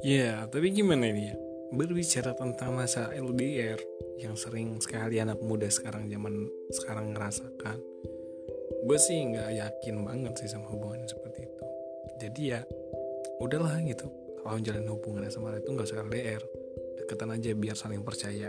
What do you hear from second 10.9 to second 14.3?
seperti itu. Jadi ya, udahlah gitu.